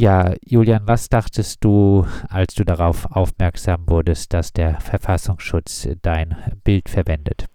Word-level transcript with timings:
Ja, 0.00 0.34
Julian, 0.46 0.82
was 0.86 1.08
dachtest 1.08 1.64
du, 1.64 2.04
als 2.30 2.54
du 2.54 2.62
darauf 2.62 3.04
aufmerksam 3.12 3.80
wurdest, 3.88 4.32
dass 4.32 4.52
der 4.52 4.78
Verfassungsschutz 4.78 5.88
dein 6.04 6.36
Bild 6.64 6.88
verwendet? 6.88 7.46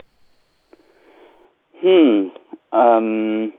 Hm, 1.80 2.32
ähm, 2.74 3.54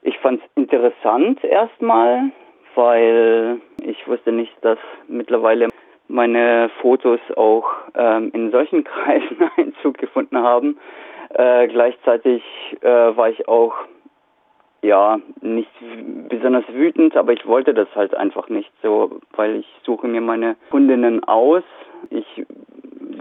ich 0.00 0.16
fand 0.20 0.40
es 0.40 0.48
interessant 0.54 1.44
erstmal, 1.44 2.30
weil 2.74 3.60
ich 3.82 4.08
wusste 4.08 4.32
nicht, 4.32 4.54
dass 4.62 4.78
mittlerweile 5.06 5.68
meine 6.08 6.70
Fotos 6.80 7.20
auch 7.36 7.66
ähm, 7.96 8.30
in 8.32 8.50
solchen 8.50 8.82
Kreisen 8.92 9.36
Einzug 9.58 9.98
gefunden 9.98 10.38
haben. 10.38 10.78
Äh, 11.34 11.68
gleichzeitig 11.68 12.42
äh, 12.80 12.88
war 12.88 13.28
ich 13.28 13.46
auch 13.46 13.74
ja 14.82 15.18
nicht 15.40 15.70
besonders 16.28 16.64
wütend, 16.72 17.16
aber 17.16 17.32
ich 17.32 17.46
wollte 17.46 17.74
das 17.74 17.88
halt 17.94 18.14
einfach 18.14 18.48
nicht 18.48 18.70
so, 18.82 19.20
weil 19.34 19.56
ich 19.56 19.66
suche 19.84 20.06
mir 20.06 20.20
meine 20.20 20.56
Kundinnen 20.70 21.24
aus. 21.24 21.62
Ich 22.10 22.46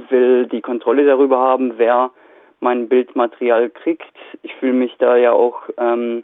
will 0.09 0.47
die 0.47 0.61
Kontrolle 0.61 1.05
darüber 1.05 1.39
haben, 1.39 1.73
wer 1.77 2.11
mein 2.59 2.87
Bildmaterial 2.87 3.69
kriegt. 3.69 4.15
Ich 4.43 4.53
fühle 4.55 4.73
mich 4.73 4.95
da 4.97 5.17
ja 5.17 5.31
auch 5.31 5.61
ähm, 5.77 6.23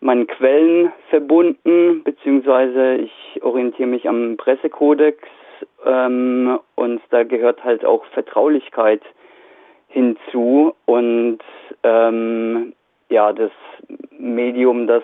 meinen 0.00 0.26
Quellen 0.26 0.92
verbunden, 1.10 2.02
beziehungsweise 2.04 2.96
ich 2.96 3.42
orientiere 3.42 3.88
mich 3.88 4.08
am 4.08 4.36
Pressekodex 4.36 5.18
ähm, 5.84 6.58
und 6.76 7.00
da 7.10 7.24
gehört 7.24 7.64
halt 7.64 7.84
auch 7.84 8.04
Vertraulichkeit 8.06 9.02
hinzu 9.88 10.74
und 10.86 11.38
ähm, 11.82 12.74
ja, 13.08 13.32
das 13.32 13.50
Medium, 14.18 14.86
das 14.86 15.02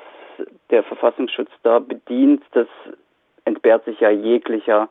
der 0.70 0.82
Verfassungsschutz 0.82 1.50
da 1.62 1.78
bedient, 1.78 2.42
das 2.52 2.66
entbehrt 3.44 3.84
sich 3.84 4.00
ja 4.00 4.10
jeglicher 4.10 4.88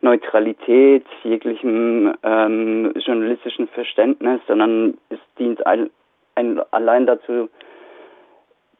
Neutralität, 0.00 1.06
jeglichem 1.22 2.12
ähm, 2.22 2.92
journalistischen 2.96 3.68
Verständnis, 3.68 4.40
sondern 4.48 4.98
es 5.10 5.18
dient 5.38 5.64
ein, 5.66 5.90
ein, 6.34 6.60
allein 6.72 7.06
dazu, 7.06 7.48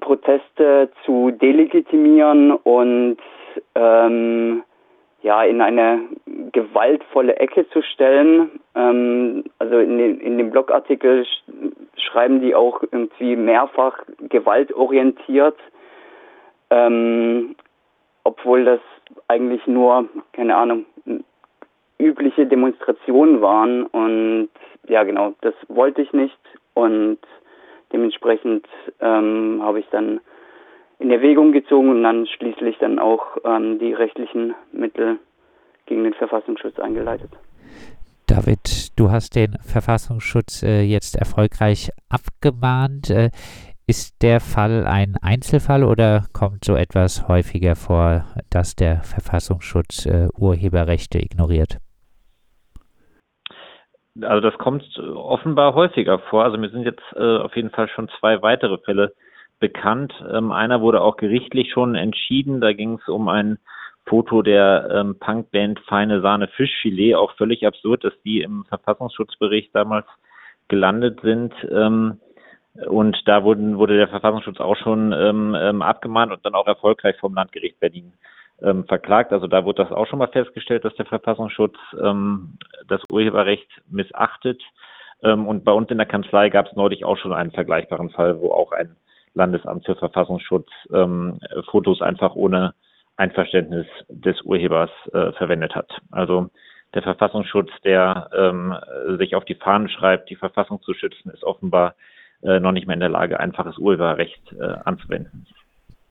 Proteste 0.00 0.90
zu 1.04 1.30
delegitimieren 1.30 2.50
und 2.50 3.18
ähm, 3.76 4.64
ja 5.22 5.42
in 5.42 5.60
eine 5.60 6.00
gewaltvolle 6.52 7.36
Ecke 7.36 7.68
zu 7.70 7.82
stellen. 7.82 8.60
Ähm, 8.74 9.44
also 9.58 9.78
in, 9.78 9.98
den, 9.98 10.20
in 10.20 10.38
dem 10.38 10.50
Blogartikel 10.50 11.24
sch 11.24 11.42
schreiben 11.96 12.40
die 12.40 12.54
auch 12.54 12.82
irgendwie 12.82 13.36
mehrfach 13.36 13.98
gewaltorientiert, 14.28 15.56
ähm, 16.70 17.54
obwohl 18.24 18.64
das 18.64 18.80
eigentlich 19.28 19.66
nur, 19.66 20.08
keine 20.32 20.56
Ahnung, 20.56 20.84
übliche 21.98 22.46
Demonstrationen 22.46 23.40
waren. 23.40 23.86
Und 23.86 24.50
ja 24.88 25.04
genau, 25.04 25.34
das 25.40 25.54
wollte 25.68 26.02
ich 26.02 26.12
nicht. 26.12 26.38
Und 26.74 27.18
dementsprechend 27.92 28.66
ähm, 29.00 29.60
habe 29.62 29.80
ich 29.80 29.86
dann 29.90 30.20
in 31.02 31.10
Erwägung 31.10 31.52
gezogen 31.52 31.90
und 31.90 32.02
dann 32.02 32.26
schließlich 32.26 32.76
dann 32.78 32.98
auch 32.98 33.36
ähm, 33.44 33.78
die 33.80 33.92
rechtlichen 33.92 34.54
Mittel 34.72 35.18
gegen 35.86 36.04
den 36.04 36.14
Verfassungsschutz 36.14 36.78
eingeleitet. 36.78 37.30
David, 38.28 38.96
du 38.96 39.10
hast 39.10 39.34
den 39.34 39.58
Verfassungsschutz 39.60 40.62
äh, 40.62 40.82
jetzt 40.82 41.16
erfolgreich 41.16 41.90
abgemahnt. 42.08 43.10
Äh, 43.10 43.30
ist 43.88 44.22
der 44.22 44.40
Fall 44.40 44.86
ein 44.86 45.16
Einzelfall 45.20 45.82
oder 45.82 46.22
kommt 46.32 46.64
so 46.64 46.76
etwas 46.76 47.26
häufiger 47.26 47.74
vor, 47.74 48.24
dass 48.48 48.76
der 48.76 49.02
Verfassungsschutz 49.02 50.06
äh, 50.06 50.28
Urheberrechte 50.38 51.18
ignoriert? 51.18 51.78
Also 54.20 54.40
das 54.40 54.56
kommt 54.58 54.84
offenbar 54.98 55.74
häufiger 55.74 56.20
vor. 56.30 56.44
Also 56.44 56.58
mir 56.58 56.70
sind 56.70 56.84
jetzt 56.84 57.02
äh, 57.16 57.38
auf 57.38 57.56
jeden 57.56 57.70
Fall 57.70 57.88
schon 57.88 58.08
zwei 58.20 58.40
weitere 58.40 58.78
Fälle 58.78 59.12
bekannt. 59.62 60.12
Ähm, 60.30 60.52
einer 60.52 60.82
wurde 60.82 61.00
auch 61.00 61.16
gerichtlich 61.16 61.70
schon 61.72 61.94
entschieden. 61.94 62.60
Da 62.60 62.74
ging 62.74 62.98
es 63.00 63.08
um 63.08 63.28
ein 63.28 63.58
Foto 64.04 64.42
der 64.42 64.88
ähm, 64.92 65.18
Punkband 65.18 65.80
Feine 65.88 66.20
Sahne 66.20 66.48
Fischfilet. 66.48 67.14
Auch 67.14 67.32
völlig 67.36 67.66
absurd, 67.66 68.04
dass 68.04 68.12
die 68.24 68.42
im 68.42 68.66
Verfassungsschutzbericht 68.68 69.74
damals 69.74 70.06
gelandet 70.68 71.20
sind. 71.22 71.54
Ähm, 71.70 72.20
und 72.88 73.16
da 73.26 73.44
wurden, 73.44 73.78
wurde 73.78 73.96
der 73.96 74.08
Verfassungsschutz 74.08 74.60
auch 74.60 74.76
schon 74.76 75.12
ähm, 75.12 75.56
ähm, 75.58 75.80
abgemahnt 75.80 76.32
und 76.32 76.44
dann 76.44 76.54
auch 76.54 76.66
erfolgreich 76.66 77.16
vom 77.20 77.34
Landgericht 77.34 77.78
Berlin 77.80 78.12
ähm, 78.62 78.84
verklagt. 78.86 79.32
Also 79.32 79.46
da 79.46 79.64
wurde 79.64 79.84
das 79.84 79.92
auch 79.92 80.06
schon 80.06 80.18
mal 80.18 80.28
festgestellt, 80.28 80.84
dass 80.84 80.94
der 80.96 81.06
Verfassungsschutz 81.06 81.76
ähm, 82.02 82.58
das 82.88 83.00
Urheberrecht 83.10 83.68
missachtet. 83.88 84.60
Ähm, 85.22 85.46
und 85.46 85.64
bei 85.64 85.72
uns 85.72 85.90
in 85.90 85.98
der 85.98 86.06
Kanzlei 86.06 86.48
gab 86.48 86.66
es 86.66 86.74
neulich 86.74 87.04
auch 87.04 87.18
schon 87.18 87.32
einen 87.32 87.52
vergleichbaren 87.52 88.10
Fall, 88.10 88.40
wo 88.40 88.50
auch 88.50 88.72
ein 88.72 88.96
Landesamt 89.34 89.86
für 89.86 89.96
Verfassungsschutz 89.96 90.68
ähm, 90.92 91.38
Fotos 91.70 92.02
einfach 92.02 92.34
ohne 92.34 92.74
Einverständnis 93.16 93.86
des 94.08 94.40
Urhebers 94.42 94.90
äh, 95.12 95.32
verwendet 95.32 95.74
hat. 95.74 95.90
Also 96.10 96.50
der 96.94 97.02
Verfassungsschutz, 97.02 97.70
der 97.84 98.28
ähm, 98.36 98.74
sich 99.18 99.34
auf 99.34 99.44
die 99.44 99.54
Fahnen 99.54 99.88
schreibt, 99.88 100.28
die 100.30 100.36
Verfassung 100.36 100.82
zu 100.82 100.92
schützen, 100.94 101.30
ist 101.30 101.44
offenbar 101.44 101.94
äh, 102.42 102.60
noch 102.60 102.72
nicht 102.72 102.86
mehr 102.86 102.94
in 102.94 103.00
der 103.00 103.08
Lage, 103.08 103.40
einfaches 103.40 103.78
Urheberrecht 103.78 104.52
äh, 104.52 104.74
anzuwenden. 104.84 105.46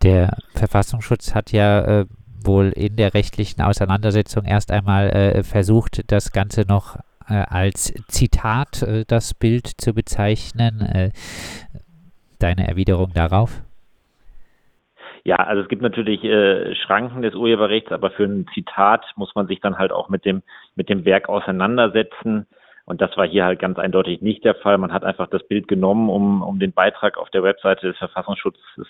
Der 0.02 0.38
Verfassungsschutz 0.56 1.36
hat 1.36 1.52
ja 1.52 2.02
äh, 2.02 2.06
wohl 2.44 2.70
in 2.70 2.96
der 2.96 3.14
rechtlichen 3.14 3.62
Auseinandersetzung 3.62 4.46
erst 4.46 4.72
einmal 4.72 5.10
äh, 5.10 5.44
versucht, 5.44 6.12
das 6.12 6.32
Ganze 6.32 6.62
noch 6.68 6.96
äh, 7.30 7.34
als 7.34 7.94
Zitat 8.08 8.84
das 9.08 9.36
Bild 9.36 9.68
zu 9.68 9.94
bezeichnen. 9.94 11.12
Deine 12.42 12.68
Erwiderung 12.68 13.12
darauf? 13.14 13.62
Ja, 15.24 15.36
also 15.36 15.62
es 15.62 15.70
gibt 15.70 15.84
natürlich 15.84 16.24
äh, 16.24 16.74
Schranken 16.76 17.22
des 17.22 17.36
Urheberrechts, 17.36 17.92
aber 17.92 18.10
für 18.10 18.24
ein 18.24 18.48
Zitat 18.54 19.06
muss 19.16 19.36
man 19.36 19.46
sich 19.46 19.60
dann 19.60 19.78
halt 19.78 19.92
auch 19.92 20.10
mit 20.10 20.26
dem 20.26 20.42
mit 20.76 20.90
dem 20.90 21.06
Werk 21.06 21.30
auseinandersetzen. 21.30 22.48
Und 22.86 23.00
das 23.00 23.16
war 23.16 23.28
hier 23.28 23.46
halt 23.46 23.60
ganz 23.60 23.78
eindeutig 23.78 24.22
nicht 24.22 24.44
der 24.44 24.56
Fall. 24.56 24.80
Man 24.80 24.92
hat 24.92 25.04
einfach 25.04 25.28
das 25.28 25.48
Bild 25.48 25.68
genommen, 25.68 26.10
um, 26.10 26.42
um 26.42 26.60
den 26.60 26.74
Beitrag 26.74 27.18
auf 27.18 27.30
der 27.30 27.44
Webseite 27.44 27.88
des 27.88 27.98
Verfassungsschutzes 27.98 28.88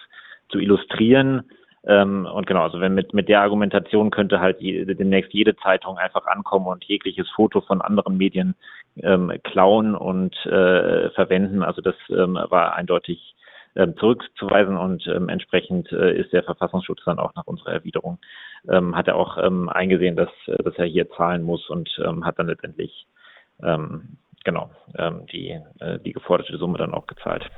zu 0.49 0.59
illustrieren. 0.59 1.43
Ähm, 1.85 2.27
und 2.31 2.47
genau, 2.47 2.63
also 2.63 2.79
wenn 2.79 2.93
mit, 2.93 3.13
mit 3.13 3.27
der 3.27 3.41
Argumentation 3.41 4.11
könnte 4.11 4.39
halt 4.39 4.61
je, 4.61 4.85
demnächst 4.85 5.33
jede 5.33 5.55
Zeitung 5.57 5.97
einfach 5.97 6.25
ankommen 6.27 6.67
und 6.67 6.85
jegliches 6.85 7.29
Foto 7.31 7.59
von 7.61 7.81
anderen 7.81 8.17
Medien 8.17 8.55
ähm, 9.03 9.33
klauen 9.43 9.95
und 9.95 10.33
äh, 10.45 11.09
verwenden. 11.09 11.63
Also 11.63 11.81
das 11.81 11.95
ähm, 12.09 12.39
war 12.49 12.75
eindeutig 12.75 13.35
zurückzuweisen 13.73 14.77
und 14.77 15.07
ähm, 15.07 15.29
entsprechend 15.29 15.91
äh, 15.91 16.19
ist 16.19 16.33
der 16.33 16.43
Verfassungsschutz 16.43 16.99
dann 17.05 17.19
auch 17.19 17.33
nach 17.35 17.47
unserer 17.47 17.73
Erwiderung, 17.73 18.19
ähm, 18.69 18.95
hat 18.95 19.07
er 19.07 19.15
auch 19.15 19.37
ähm, 19.37 19.69
eingesehen, 19.69 20.15
dass, 20.15 20.29
dass 20.45 20.75
er 20.75 20.85
hier 20.85 21.09
zahlen 21.11 21.43
muss 21.43 21.69
und 21.69 21.89
ähm, 22.05 22.25
hat 22.25 22.37
dann 22.37 22.47
letztendlich 22.47 23.07
ähm, 23.63 24.17
genau 24.43 24.69
ähm, 24.97 25.25
die, 25.31 25.59
äh, 25.79 25.99
die 25.99 26.11
geforderte 26.11 26.57
Summe 26.57 26.77
dann 26.77 26.93
auch 26.93 27.07
gezahlt. 27.07 27.49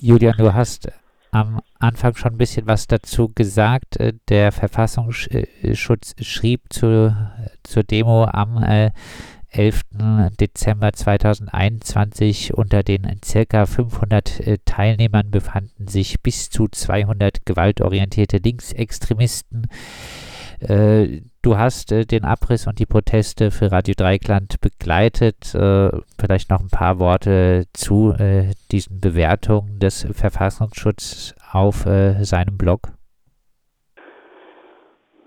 Julian, 0.00 0.36
du 0.36 0.52
hast 0.52 0.92
am 1.30 1.60
Anfang 1.78 2.14
schon 2.14 2.32
ein 2.32 2.38
bisschen 2.38 2.66
was 2.66 2.86
dazu 2.86 3.30
gesagt. 3.34 3.98
Äh, 3.98 4.14
der 4.28 4.52
Verfassungsschutz 4.52 6.14
schrieb 6.24 6.60
zu, 6.70 7.14
zur 7.62 7.82
Demo 7.82 8.24
am 8.24 8.62
äh, 8.62 8.90
11. 9.56 9.82
Dezember 10.40 10.92
2021 10.92 12.54
unter 12.54 12.82
den 12.82 13.08
circa 13.24 13.66
500 13.66 14.40
äh, 14.40 14.58
Teilnehmern 14.64 15.30
befanden 15.30 15.86
sich 15.86 16.20
bis 16.20 16.50
zu 16.50 16.68
200 16.68 17.46
gewaltorientierte 17.46 18.38
Linksextremisten. 18.38 19.68
Äh, 20.58 21.20
du 21.42 21.56
hast 21.56 21.92
äh, 21.92 22.04
den 22.04 22.24
Abriss 22.24 22.66
und 22.66 22.80
die 22.80 22.86
Proteste 22.86 23.52
für 23.52 23.70
Radio 23.70 23.94
Dreikland 23.96 24.60
begleitet. 24.60 25.56
Vielleicht 26.18 26.50
noch 26.50 26.60
ein 26.60 26.70
paar 26.70 26.98
Worte 26.98 27.66
zu 27.72 28.14
diesen 28.70 29.00
Bewertungen 29.00 29.78
des 29.78 30.06
Verfassungsschutzes 30.12 31.34
auf 31.50 31.86
seinem 32.22 32.56
Blog. 32.56 32.92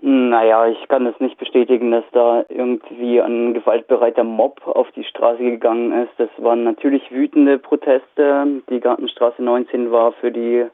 Naja, 0.00 0.68
ich 0.68 0.86
kann 0.86 1.06
es 1.06 1.18
nicht 1.18 1.38
bestätigen, 1.38 1.90
dass 1.90 2.04
da 2.12 2.44
irgendwie 2.48 3.20
ein 3.20 3.52
gewaltbereiter 3.52 4.22
Mob 4.22 4.64
auf 4.66 4.90
die 4.92 5.02
Straße 5.02 5.42
gegangen 5.42 5.92
ist. 5.92 6.12
Das 6.18 6.28
waren 6.38 6.62
natürlich 6.62 7.10
wütende 7.10 7.58
Proteste. 7.58 8.46
Die 8.70 8.78
Gartenstraße 8.78 9.42
19 9.42 9.90
war 9.90 10.12
für 10.12 10.30
die 10.30 10.66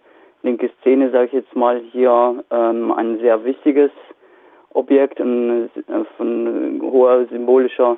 linke 0.43 0.71
Szene, 0.81 1.11
sage 1.11 1.27
ich 1.27 1.33
jetzt 1.33 1.57
mal, 1.57 1.81
hier 1.91 2.45
ähm, 2.51 2.93
ein 2.93 3.19
sehr 3.21 3.43
wichtiges 3.45 3.91
Objekt 4.75 5.19
und 5.21 5.71
von 6.19 6.81
hoher 6.83 7.25
symbolischer 7.27 7.97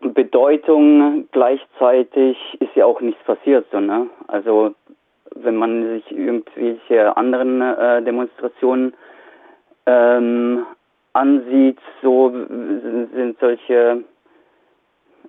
Bedeutung. 0.00 1.28
Gleichzeitig 1.32 2.38
ist 2.60 2.74
ja 2.74 2.86
auch 2.86 3.02
nichts 3.02 3.22
passiert. 3.24 3.66
So, 3.70 3.80
ne? 3.80 4.06
Also 4.28 4.74
wenn 5.34 5.56
man 5.56 5.82
sich 5.90 6.10
irgendwelche 6.10 7.14
anderen 7.18 7.60
äh, 7.60 8.02
Demonstrationen 8.02 8.94
ähm, 9.90 10.66
ansieht, 11.12 11.78
so 12.02 12.30
sind 12.30 13.36
solche 13.40 14.04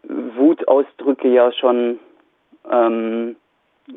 Wutausdrücke 0.03 1.27
ja 1.27 1.51
schon 1.51 1.99
ähm, 2.69 3.35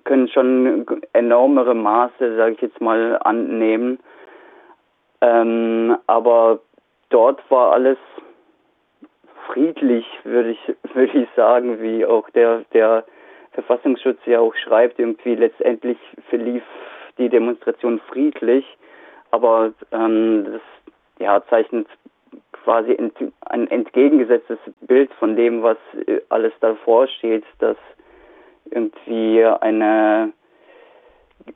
können 0.04 0.28
schon 0.28 0.86
enormere 1.12 1.74
Maße, 1.74 2.36
sage 2.36 2.52
ich 2.52 2.60
jetzt 2.62 2.80
mal, 2.80 3.18
annehmen. 3.22 3.98
Ähm, 5.20 5.96
aber 6.06 6.60
dort 7.10 7.40
war 7.50 7.72
alles 7.72 7.98
friedlich, 9.46 10.06
würde 10.24 10.50
ich, 10.50 10.74
würde 10.94 11.18
ich 11.18 11.28
sagen, 11.36 11.80
wie 11.80 12.04
auch 12.04 12.28
der, 12.30 12.64
der 12.72 13.04
Verfassungsschutz 13.52 14.18
ja 14.26 14.40
auch 14.40 14.54
schreibt, 14.56 14.98
irgendwie 14.98 15.34
letztendlich 15.34 15.98
verlief 16.28 16.62
die 17.18 17.28
Demonstration 17.28 18.00
friedlich, 18.08 18.64
aber 19.34 19.72
ähm, 19.90 20.44
das 20.44 20.62
ja, 21.18 21.42
zeichnet 21.50 21.88
quasi 22.52 22.92
ent, 22.92 23.14
ein 23.46 23.68
entgegengesetztes 23.68 24.58
Bild 24.82 25.12
von 25.14 25.34
dem, 25.34 25.62
was 25.62 25.76
äh, 26.06 26.20
alles 26.28 26.52
davor 26.60 27.08
steht, 27.08 27.44
dass 27.58 27.76
irgendwie 28.70 29.44
eine 29.44 30.32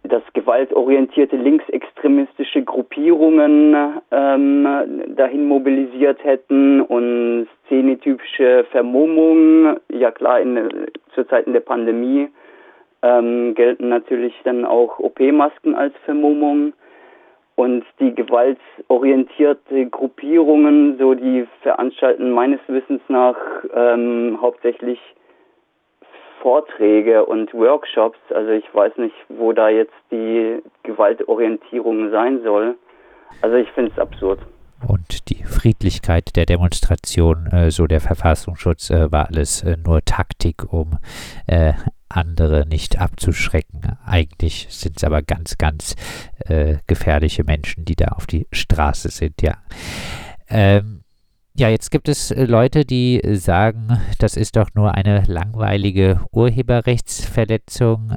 dass 0.02 0.22
gewaltorientierte 0.34 1.36
linksextremistische 1.36 2.62
Gruppierungen 2.62 3.74
ähm, 4.10 5.14
dahin 5.16 5.46
mobilisiert 5.46 6.22
hätten 6.24 6.82
und 6.82 7.48
szenetypische 7.64 8.66
Vermummung, 8.70 9.78
ja 9.88 10.10
klar, 10.10 10.40
in, 10.40 10.88
zu 11.14 11.24
Zeiten 11.24 11.54
der 11.54 11.60
Pandemie 11.60 12.28
ähm, 13.00 13.54
gelten 13.54 13.88
natürlich 13.88 14.34
dann 14.44 14.66
auch 14.66 14.98
OP-Masken 14.98 15.74
als 15.74 15.94
Vermummung 16.04 16.74
und 17.58 17.84
die 17.98 18.14
gewaltorientierte 18.14 19.86
Gruppierungen, 19.86 20.96
so 20.96 21.14
die 21.14 21.44
veranstalten 21.62 22.30
meines 22.30 22.60
Wissens 22.68 23.00
nach 23.08 23.34
ähm, 23.74 24.38
hauptsächlich 24.40 25.00
Vorträge 26.40 27.26
und 27.26 27.52
Workshops. 27.52 28.20
Also 28.30 28.50
ich 28.50 28.72
weiß 28.72 28.96
nicht, 28.98 29.16
wo 29.28 29.52
da 29.52 29.70
jetzt 29.70 29.92
die 30.12 30.62
Gewaltorientierung 30.84 32.12
sein 32.12 32.42
soll. 32.44 32.76
Also 33.42 33.56
ich 33.56 33.68
finde 33.72 33.90
es 33.90 33.98
absurd. 33.98 34.38
Und 34.86 35.28
die 35.28 35.42
Friedlichkeit 35.42 36.36
der 36.36 36.46
Demonstration, 36.46 37.46
äh, 37.46 37.70
so 37.70 37.86
der 37.86 38.00
Verfassungsschutz, 38.00 38.90
äh, 38.90 39.10
war 39.10 39.26
alles 39.26 39.62
äh, 39.62 39.76
nur 39.76 40.04
Taktik, 40.04 40.72
um 40.72 40.98
äh, 41.46 41.72
andere 42.08 42.66
nicht 42.66 42.98
abzuschrecken. 42.98 43.98
Eigentlich 44.06 44.68
sind 44.70 44.98
es 44.98 45.04
aber 45.04 45.22
ganz, 45.22 45.58
ganz 45.58 45.96
äh, 46.38 46.76
gefährliche 46.86 47.44
Menschen, 47.44 47.84
die 47.84 47.96
da 47.96 48.08
auf 48.08 48.26
die 48.26 48.46
Straße 48.52 49.10
sind, 49.10 49.42
ja. 49.42 49.58
Ähm, 50.48 51.02
ja, 51.54 51.68
jetzt 51.68 51.90
gibt 51.90 52.08
es 52.08 52.30
äh, 52.30 52.44
Leute, 52.44 52.84
die 52.84 53.20
sagen, 53.32 54.00
das 54.20 54.36
ist 54.36 54.54
doch 54.54 54.68
nur 54.74 54.94
eine 54.94 55.24
langweilige 55.26 56.20
Urheberrechtsverletzung. 56.30 58.14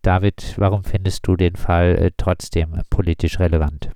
David, 0.00 0.54
warum 0.56 0.84
findest 0.84 1.26
du 1.26 1.36
den 1.36 1.56
Fall 1.56 2.12
trotzdem 2.16 2.80
politisch 2.88 3.38
relevant? 3.38 3.90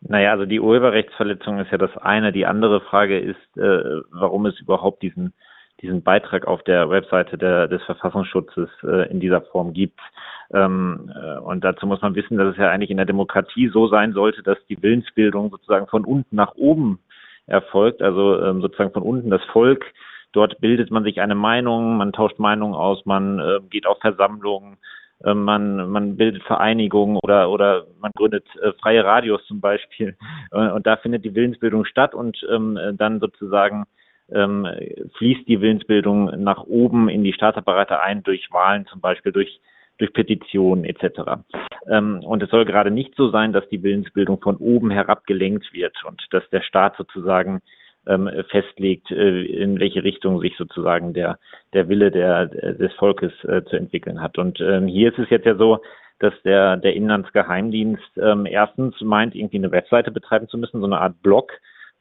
Naja, 0.00 0.30
also 0.30 0.46
die 0.46 0.60
Urheberrechtsverletzung 0.60 1.58
ist 1.58 1.72
ja 1.72 1.78
das 1.78 1.96
eine. 1.96 2.32
Die 2.32 2.46
andere 2.46 2.80
Frage 2.80 3.18
ist, 3.18 3.56
äh, 3.56 4.00
warum 4.10 4.46
es 4.46 4.58
überhaupt 4.60 5.02
diesen, 5.02 5.32
diesen 5.82 6.02
Beitrag 6.02 6.46
auf 6.46 6.62
der 6.62 6.88
Webseite 6.88 7.36
der, 7.36 7.66
des 7.66 7.82
Verfassungsschutzes 7.84 8.68
äh, 8.84 9.10
in 9.10 9.20
dieser 9.20 9.42
Form 9.42 9.72
gibt. 9.72 10.00
Ähm, 10.52 11.12
äh, 11.14 11.38
und 11.38 11.64
dazu 11.64 11.86
muss 11.86 12.00
man 12.00 12.14
wissen, 12.14 12.38
dass 12.38 12.52
es 12.52 12.56
ja 12.56 12.70
eigentlich 12.70 12.90
in 12.90 12.96
der 12.96 13.06
Demokratie 13.06 13.68
so 13.68 13.88
sein 13.88 14.12
sollte, 14.12 14.42
dass 14.42 14.58
die 14.68 14.80
Willensbildung 14.80 15.50
sozusagen 15.50 15.88
von 15.88 16.04
unten 16.04 16.36
nach 16.36 16.54
oben 16.54 17.00
erfolgt, 17.46 18.00
also 18.00 18.40
ähm, 18.40 18.60
sozusagen 18.60 18.92
von 18.92 19.02
unten 19.02 19.30
das 19.30 19.44
Volk. 19.52 19.84
Dort 20.32 20.60
bildet 20.60 20.90
man 20.90 21.04
sich 21.04 21.20
eine 21.20 21.34
Meinung, 21.34 21.96
man 21.96 22.12
tauscht 22.12 22.38
Meinungen 22.38 22.74
aus, 22.74 23.04
man 23.04 23.38
äh, 23.38 23.60
geht 23.68 23.86
auf 23.86 23.98
Versammlungen, 24.00 24.76
man, 25.24 25.90
man 25.90 26.16
bildet 26.16 26.42
Vereinigungen 26.44 27.18
oder, 27.22 27.50
oder 27.50 27.86
man 28.00 28.12
gründet 28.14 28.44
äh, 28.62 28.72
freie 28.80 29.04
Radios 29.04 29.44
zum 29.46 29.60
Beispiel. 29.60 30.16
Äh, 30.50 30.70
und 30.70 30.86
da 30.86 30.96
findet 30.96 31.26
die 31.26 31.34
Willensbildung 31.34 31.84
statt 31.84 32.14
und 32.14 32.38
ähm, 32.50 32.78
dann 32.94 33.20
sozusagen 33.20 33.84
ähm, 34.32 34.66
fließt 35.18 35.46
die 35.46 35.60
Willensbildung 35.60 36.42
nach 36.42 36.64
oben 36.64 37.10
in 37.10 37.22
die 37.22 37.34
Staatsapparate 37.34 38.00
ein 38.00 38.22
durch 38.22 38.50
Wahlen, 38.50 38.86
zum 38.86 39.02
Beispiel 39.02 39.32
durch 39.32 39.60
durch 39.98 40.12
Petitionen 40.12 40.84
etc. 40.84 41.42
Ähm, 41.90 42.20
und 42.24 42.42
es 42.42 42.50
soll 42.50 42.64
gerade 42.64 42.90
nicht 42.90 43.14
so 43.16 43.30
sein, 43.30 43.52
dass 43.52 43.68
die 43.68 43.82
Willensbildung 43.82 44.40
von 44.40 44.56
oben 44.56 44.90
herab 44.90 45.26
gelenkt 45.26 45.72
wird 45.72 45.96
und 46.04 46.22
dass 46.30 46.48
der 46.50 46.62
Staat 46.62 46.96
sozusagen 46.96 47.60
ähm, 48.08 48.28
festlegt, 48.48 49.10
äh, 49.10 49.42
in 49.42 49.78
welche 49.78 50.02
Richtung 50.02 50.40
sich 50.40 50.56
sozusagen 50.56 51.12
der, 51.14 51.38
der 51.74 51.88
Wille 51.88 52.10
der, 52.10 52.46
des 52.46 52.92
Volkes 52.94 53.32
äh, 53.44 53.62
zu 53.64 53.76
entwickeln 53.76 54.20
hat. 54.20 54.38
Und 54.38 54.60
ähm, 54.60 54.86
hier 54.86 55.12
ist 55.12 55.18
es 55.18 55.30
jetzt 55.30 55.46
ja 55.46 55.54
so, 55.54 55.80
dass 56.18 56.34
der, 56.44 56.76
der 56.76 56.94
Inlandsgeheimdienst 56.94 58.18
ähm, 58.20 58.46
erstens 58.46 59.00
meint, 59.00 59.34
irgendwie 59.34 59.58
eine 59.58 59.70
Webseite 59.70 60.10
betreiben 60.10 60.48
zu 60.48 60.58
müssen, 60.58 60.80
so 60.80 60.86
eine 60.86 61.00
Art 61.00 61.22
Blog, 61.22 61.52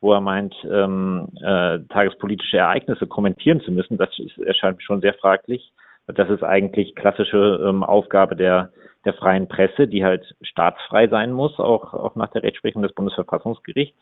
wo 0.01 0.13
er 0.13 0.21
meint, 0.21 0.56
ähm, 0.69 1.30
äh, 1.42 1.80
tagespolitische 1.89 2.57
Ereignisse 2.57 3.07
kommentieren 3.07 3.62
zu 3.62 3.71
müssen. 3.71 3.98
Das 3.98 4.10
ist, 4.18 4.38
erscheint 4.39 4.81
schon 4.81 5.01
sehr 5.01 5.13
fraglich. 5.13 5.71
Das 6.07 6.30
ist 6.30 6.44
eigentlich 6.44 6.95
klassische 6.95 7.60
ähm, 7.68 7.83
Aufgabe 7.83 8.36
der, 8.36 8.71
der 9.06 9.13
freien 9.13 9.48
Presse, 9.48 9.88
die 9.88 10.03
halt 10.03 10.36
staatsfrei 10.42 11.07
sein 11.10 11.31
muss, 11.31 11.60
auch, 11.60 11.94
auch 11.94 12.15
nach 12.15 12.31
der 12.31 12.44
Rechtsprechung 12.44 12.81
des 12.81 12.94
Bundesverfassungsgerichts. 12.94 14.00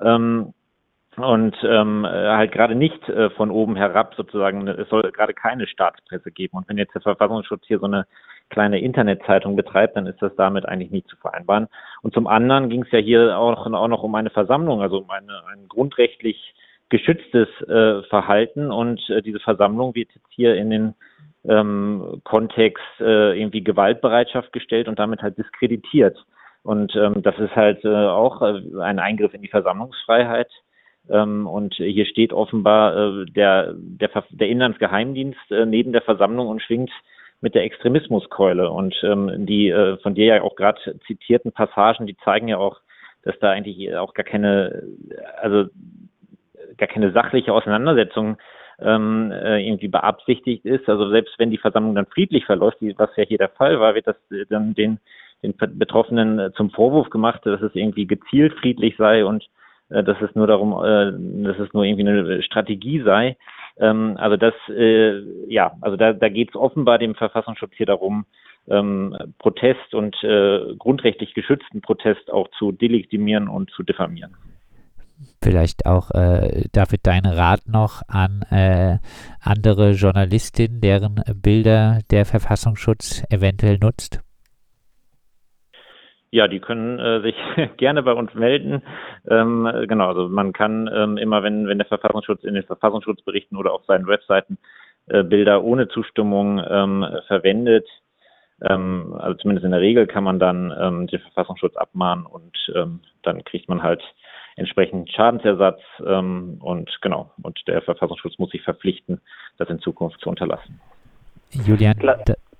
Ähm, 0.00 0.54
und 1.16 1.56
ähm, 1.62 2.06
halt 2.06 2.52
gerade 2.52 2.74
nicht 2.74 3.08
äh, 3.08 3.30
von 3.30 3.50
oben 3.50 3.76
herab 3.76 4.14
sozusagen, 4.16 4.66
es 4.66 4.88
soll 4.88 5.02
gerade 5.12 5.34
keine 5.34 5.66
Staatspresse 5.66 6.30
geben. 6.30 6.56
Und 6.56 6.68
wenn 6.68 6.78
jetzt 6.78 6.94
der 6.94 7.02
Verfassungsschutz 7.02 7.64
hier 7.66 7.78
so 7.78 7.86
eine 7.86 8.06
kleine 8.48 8.80
Internetzeitung 8.80 9.56
betreibt, 9.56 9.96
dann 9.96 10.06
ist 10.06 10.22
das 10.22 10.34
damit 10.36 10.66
eigentlich 10.66 10.90
nicht 10.90 11.08
zu 11.08 11.16
vereinbaren. 11.16 11.68
Und 12.02 12.14
zum 12.14 12.26
anderen 12.26 12.70
ging 12.70 12.82
es 12.82 12.90
ja 12.92 12.98
hier 12.98 13.36
auch, 13.36 13.66
auch 13.66 13.88
noch 13.88 14.02
um 14.02 14.14
eine 14.14 14.30
Versammlung, 14.30 14.80
also 14.80 14.98
um 14.98 15.10
eine, 15.10 15.42
ein 15.52 15.68
grundrechtlich 15.68 16.54
geschütztes 16.88 17.48
äh, 17.68 18.02
Verhalten. 18.04 18.70
Und 18.70 19.00
äh, 19.10 19.22
diese 19.22 19.40
Versammlung 19.40 19.94
wird 19.94 20.10
jetzt 20.14 20.28
hier 20.30 20.54
in 20.54 20.70
den 20.70 20.94
ähm, 21.44 22.20
Kontext 22.24 22.84
äh, 23.00 23.38
irgendwie 23.38 23.64
Gewaltbereitschaft 23.64 24.52
gestellt 24.52 24.88
und 24.88 24.98
damit 24.98 25.22
halt 25.22 25.38
diskreditiert. 25.38 26.16
Und 26.62 26.94
ähm, 26.94 27.22
das 27.22 27.36
ist 27.38 27.56
halt 27.56 27.84
äh, 27.84 27.88
auch 27.88 28.42
äh, 28.42 28.60
ein 28.80 28.98
Eingriff 28.98 29.34
in 29.34 29.42
die 29.42 29.48
Versammlungsfreiheit. 29.48 30.48
Ähm, 31.10 31.46
und 31.46 31.74
hier 31.74 32.06
steht 32.06 32.32
offenbar 32.32 32.96
äh, 32.96 33.26
der, 33.26 33.74
der, 33.76 34.10
der 34.30 34.48
Inlandsgeheimdienst 34.48 35.50
äh, 35.50 35.66
neben 35.66 35.92
der 35.92 36.02
Versammlung 36.02 36.48
und 36.48 36.62
schwingt 36.62 36.90
mit 37.40 37.54
der 37.54 37.64
Extremismuskeule. 37.64 38.70
Und 38.70 38.94
ähm, 39.02 39.46
die 39.46 39.68
äh, 39.68 39.96
von 39.98 40.14
dir 40.14 40.26
ja 40.26 40.42
auch 40.42 40.54
gerade 40.54 40.80
zitierten 41.06 41.52
Passagen, 41.52 42.06
die 42.06 42.16
zeigen 42.18 42.48
ja 42.48 42.58
auch, 42.58 42.80
dass 43.24 43.38
da 43.40 43.50
eigentlich 43.50 43.94
auch 43.96 44.14
gar 44.14 44.24
keine, 44.24 44.82
also 45.40 45.66
gar 46.76 46.88
keine 46.88 47.12
sachliche 47.12 47.52
Auseinandersetzung 47.52 48.36
ähm, 48.80 49.30
äh, 49.30 49.64
irgendwie 49.64 49.88
beabsichtigt 49.88 50.64
ist. 50.64 50.88
Also 50.88 51.08
selbst 51.10 51.38
wenn 51.38 51.50
die 51.50 51.58
Versammlung 51.58 51.94
dann 51.94 52.06
friedlich 52.06 52.44
verläuft, 52.44 52.78
was 52.96 53.10
ja 53.16 53.24
hier 53.24 53.38
der 53.38 53.50
Fall 53.50 53.78
war, 53.78 53.94
wird 53.94 54.08
das 54.08 54.16
dann 54.48 54.74
den, 54.74 54.98
den 55.42 55.54
Betroffenen 55.56 56.52
zum 56.54 56.70
Vorwurf 56.70 57.10
gemacht, 57.10 57.42
dass 57.44 57.62
es 57.62 57.74
irgendwie 57.74 58.06
gezielt 58.06 58.54
friedlich 58.54 58.96
sei 58.96 59.24
und 59.24 59.48
dass 60.02 60.20
es 60.22 60.34
nur 60.34 60.46
darum, 60.46 60.72
äh, 60.72 61.12
dass 61.44 61.58
es 61.58 61.72
nur 61.72 61.84
irgendwie 61.84 62.08
eine 62.08 62.42
Strategie 62.42 63.02
sei. 63.02 63.36
Ähm, 63.78 64.16
also 64.18 64.36
das, 64.36 64.54
äh, 64.68 65.20
ja, 65.48 65.72
also 65.80 65.96
da, 65.96 66.12
da 66.12 66.28
geht 66.28 66.50
es 66.50 66.56
offenbar 66.56 66.98
dem 66.98 67.14
Verfassungsschutz 67.14 67.72
hier 67.76 67.86
darum, 67.86 68.24
ähm, 68.68 69.16
Protest 69.38 69.94
und 69.94 70.16
äh, 70.22 70.74
grundrechtlich 70.78 71.34
geschützten 71.34 71.80
Protest 71.80 72.32
auch 72.32 72.48
zu 72.58 72.72
delegitimieren 72.72 73.48
und 73.48 73.70
zu 73.70 73.82
diffamieren 73.82 74.36
vielleicht 75.42 75.86
auch, 75.86 76.10
äh, 76.12 76.64
David, 76.72 77.00
dein 77.04 77.26
Rat 77.26 77.66
noch 77.66 78.02
an 78.08 78.42
äh, 78.50 78.98
andere 79.40 79.92
Journalistinnen, 79.92 80.80
deren 80.80 81.22
Bilder 81.34 82.00
der 82.10 82.24
Verfassungsschutz 82.24 83.24
eventuell 83.30 83.78
nutzt? 83.78 84.20
Ja, 86.34 86.48
die 86.48 86.60
können 86.60 86.98
äh, 86.98 87.20
sich 87.20 87.36
gerne 87.76 88.02
bei 88.02 88.14
uns 88.14 88.32
melden. 88.32 88.82
Ähm, 89.28 89.70
genau, 89.86 90.08
also 90.08 90.28
man 90.28 90.54
kann 90.54 90.90
ähm, 90.92 91.18
immer, 91.18 91.42
wenn, 91.42 91.68
wenn 91.68 91.78
der 91.78 91.86
Verfassungsschutz 91.86 92.42
in 92.42 92.54
den 92.54 92.64
Verfassungsschutzberichten 92.64 93.58
oder 93.58 93.74
auf 93.74 93.84
seinen 93.84 94.06
Webseiten 94.06 94.56
äh, 95.08 95.22
Bilder 95.22 95.62
ohne 95.62 95.88
Zustimmung 95.88 96.58
ähm, 96.66 97.06
verwendet, 97.26 97.86
ähm, 98.62 99.14
also 99.18 99.36
zumindest 99.38 99.66
in 99.66 99.72
der 99.72 99.80
Regel 99.80 100.06
kann 100.06 100.24
man 100.24 100.38
dann 100.38 100.74
ähm, 100.80 101.06
den 101.06 101.20
Verfassungsschutz 101.20 101.76
abmahnen 101.76 102.24
und 102.24 102.56
ähm, 102.74 103.00
dann 103.22 103.44
kriegt 103.44 103.68
man 103.68 103.82
halt 103.82 104.02
entsprechend 104.56 105.12
Schadensersatz 105.12 105.80
ähm, 106.06 106.58
und 106.62 106.90
genau, 107.02 107.30
und 107.42 107.60
der 107.68 107.82
Verfassungsschutz 107.82 108.38
muss 108.38 108.50
sich 108.50 108.62
verpflichten, 108.62 109.20
das 109.58 109.68
in 109.68 109.80
Zukunft 109.80 110.18
zu 110.22 110.30
unterlassen. 110.30 110.80
Julian, 111.66 111.94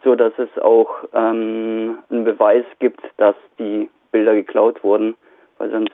so 0.03 0.15
dass 0.15 0.33
es 0.37 0.49
auch 0.61 0.89
ähm, 1.13 1.97
einen 2.09 2.23
Beweis 2.23 2.65
gibt, 2.79 3.01
dass 3.17 3.35
die 3.59 3.89
Bilder 4.11 4.33
geklaut 4.35 4.83
wurden, 4.83 5.15
weil 5.57 5.71
sonst 5.71 5.91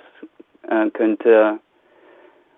äh, 0.69 0.89
könnte, 0.91 1.59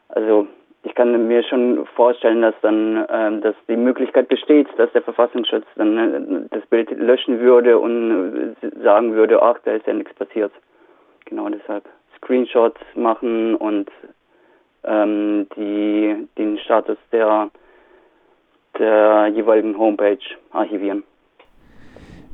also 0.10 0.48
ich 0.84 0.96
kann 0.96 1.28
mir 1.28 1.44
schon 1.44 1.86
vorstellen, 1.96 2.42
dass 2.42 2.56
dann 2.62 3.06
ähm, 3.10 3.42
dass 3.42 3.56
die 3.68 3.76
Möglichkeit 3.76 4.28
besteht, 4.30 4.68
dass 4.78 4.92
der 4.94 5.04
Verfassungsschutz 5.04 5.66
dann 5.76 5.98
äh, 5.98 6.48
das 6.50 6.66
Bild 6.68 6.90
löschen 6.92 7.40
würde 7.40 7.78
und 7.78 8.56
äh, 8.62 8.82
sagen 8.84 9.14
würde, 9.14 9.42
ach, 9.42 9.58
da 9.64 9.72
ist 9.72 9.86
ja 9.86 9.94
nichts 9.94 10.14
passiert. 10.16 10.52
Genau 11.26 11.48
deshalb 11.50 11.86
Screenshots 12.18 12.82
machen 12.96 13.56
und 13.56 13.92
ähm, 14.84 15.48
die 15.56 16.28
den 16.38 16.58
Status 16.60 16.98
der 17.12 17.52
der 18.80 19.28
jeweiligen 19.28 19.78
Homepage 19.78 20.18
archivieren. 20.52 21.04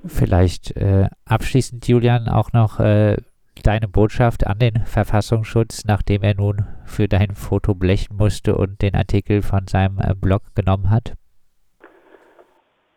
Vielleicht 0.05 0.77
äh, 0.77 1.07
abschließend, 1.25 1.87
Julian, 1.87 2.29
auch 2.29 2.53
noch 2.53 2.79
äh, 2.79 3.17
deine 3.61 3.87
Botschaft 3.87 4.47
an 4.47 4.59
den 4.59 4.85
Verfassungsschutz, 4.85 5.85
nachdem 5.85 6.23
er 6.23 6.35
nun 6.35 6.65
für 6.85 7.07
dein 7.07 7.35
Foto 7.35 7.75
blechen 7.75 8.17
musste 8.17 8.55
und 8.55 8.81
den 8.81 8.95
Artikel 8.95 9.41
von 9.41 9.67
seinem 9.67 9.99
äh, 9.99 10.13
Blog 10.15 10.41
genommen 10.55 10.89
hat? 10.89 11.13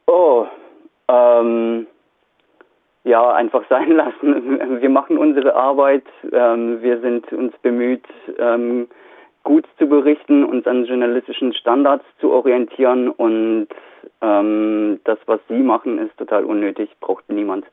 Oh, 0.06 0.46
ähm, 1.08 1.86
ja, 3.04 3.32
einfach 3.32 3.62
sein 3.68 3.90
lassen. 3.96 4.80
Wir 4.80 4.90
machen 4.90 5.18
unsere 5.18 5.54
Arbeit. 5.54 6.04
Ähm, 6.32 6.82
wir 6.82 7.00
sind 7.00 7.32
uns 7.32 7.56
bemüht, 7.62 8.04
ähm, 8.38 8.88
gut 9.44 9.66
zu 9.78 9.86
berichten, 9.86 10.44
uns 10.44 10.66
an 10.66 10.84
journalistischen 10.84 11.54
Standards 11.54 12.04
zu 12.20 12.30
orientieren 12.30 13.08
und 13.08 13.68
ähm, 14.20 15.00
das, 15.04 15.18
was 15.26 15.40
Sie 15.48 15.62
machen, 15.62 15.98
ist 15.98 16.16
total 16.18 16.44
unnötig, 16.44 16.90
braucht 17.00 17.28
niemand. 17.30 17.64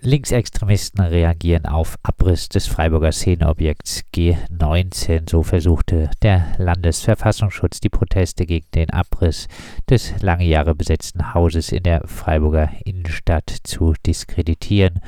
Linksextremisten 0.00 1.04
reagieren 1.04 1.66
auf 1.66 1.98
Abriss 2.04 2.48
des 2.48 2.68
Freiburger 2.68 3.10
Szeneobjekts 3.10 4.04
G19. 4.14 5.28
So 5.28 5.42
versuchte 5.42 6.10
der 6.22 6.52
Landesverfassungsschutz 6.58 7.80
die 7.80 7.88
Proteste 7.88 8.46
gegen 8.46 8.68
den 8.76 8.90
Abriss 8.90 9.48
des 9.90 10.22
lange 10.22 10.44
Jahre 10.44 10.76
besetzten 10.76 11.34
Hauses 11.34 11.72
in 11.72 11.82
der 11.82 12.06
Freiburger 12.06 12.70
Innenstadt 12.84 13.50
zu 13.64 13.94
diskreditieren. 14.06 15.00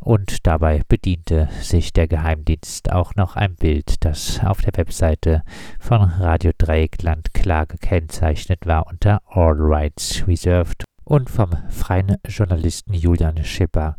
Und 0.00 0.46
dabei 0.46 0.82
bediente 0.88 1.48
sich 1.60 1.92
der 1.92 2.08
Geheimdienst 2.08 2.90
auch 2.90 3.14
noch 3.14 3.36
ein 3.36 3.54
Bild, 3.54 4.04
das 4.04 4.40
auf 4.44 4.60
der 4.60 4.76
Webseite 4.76 5.42
von 5.78 6.02
Radio 6.02 6.50
Dreieckland 6.58 7.32
klar 7.32 7.66
gekennzeichnet 7.66 8.66
war 8.66 8.88
unter 8.88 9.20
All 9.28 9.54
Rights 9.56 10.26
Reserved 10.26 10.84
und 11.06 11.30
vom 11.30 11.50
freien 11.68 12.16
Journalisten 12.26 12.92
Julian 12.92 13.42
Schipper 13.44 13.96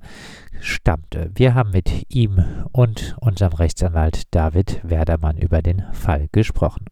stammte. 0.59 1.31
Wir 1.33 1.55
haben 1.55 1.71
mit 1.71 2.13
ihm 2.13 2.43
und 2.73 3.15
unserem 3.21 3.53
Rechtsanwalt 3.53 4.23
David 4.35 4.81
Werdermann 4.83 5.37
über 5.37 5.61
den 5.61 5.83
Fall 5.93 6.27
gesprochen. 6.31 6.87